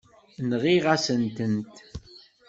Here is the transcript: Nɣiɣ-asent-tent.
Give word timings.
Nɣiɣ-asent-tent. 0.49 1.75